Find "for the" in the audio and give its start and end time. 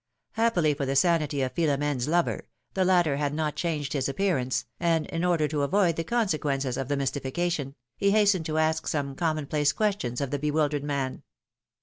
0.73-0.95